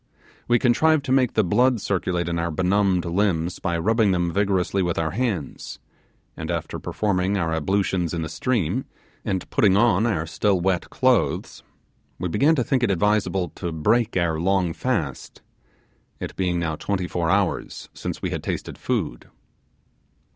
We 0.47 0.57
contrived 0.57 1.05
to 1.05 1.11
make 1.11 1.33
the 1.35 1.43
blood 1.43 1.79
circulate 1.79 2.27
in 2.27 2.39
our 2.39 2.49
benumbed 2.49 3.05
limbs 3.05 3.59
by 3.59 3.77
rubbing 3.77 4.09
them 4.11 4.33
vigorously 4.33 4.81
with 4.81 4.97
our 4.97 5.11
hands; 5.11 5.77
and 6.35 6.49
after 6.49 6.79
performing 6.79 7.37
our 7.37 7.53
ablutions 7.53 8.11
in 8.11 8.23
the 8.23 8.27
stream, 8.27 8.85
and 9.23 9.47
putting 9.51 9.77
on 9.77 10.07
our 10.07 10.25
still 10.25 10.59
wet 10.59 10.89
clothes, 10.89 11.61
we 12.17 12.29
began 12.29 12.55
to 12.55 12.63
think 12.63 12.81
it 12.81 12.89
advisable 12.89 13.49
to 13.49 13.71
break 13.71 14.17
our 14.17 14.39
long 14.39 14.73
fast, 14.73 15.43
it 16.19 16.35
being 16.35 16.57
now 16.57 16.75
twenty 16.75 17.07
four 17.07 17.29
hours 17.29 17.87
since 17.93 18.23
we 18.23 18.31
had 18.31 18.41
tasted 18.41 18.79
food. 18.79 19.29